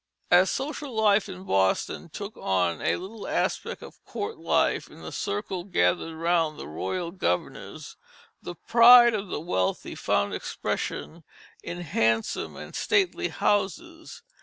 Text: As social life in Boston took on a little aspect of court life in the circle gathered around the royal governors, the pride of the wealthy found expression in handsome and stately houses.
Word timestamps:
As 0.31 0.49
social 0.49 0.95
life 0.95 1.29
in 1.29 1.43
Boston 1.43 2.09
took 2.09 2.35
on 2.35 2.81
a 2.81 2.95
little 2.95 3.27
aspect 3.27 3.83
of 3.83 4.03
court 4.03 4.39
life 4.39 4.87
in 4.89 5.03
the 5.03 5.11
circle 5.11 5.63
gathered 5.63 6.13
around 6.13 6.57
the 6.57 6.67
royal 6.67 7.11
governors, 7.11 7.97
the 8.41 8.55
pride 8.55 9.13
of 9.13 9.27
the 9.27 9.39
wealthy 9.39 9.93
found 9.93 10.33
expression 10.33 11.23
in 11.61 11.81
handsome 11.81 12.55
and 12.55 12.75
stately 12.75 13.27
houses. 13.27 14.23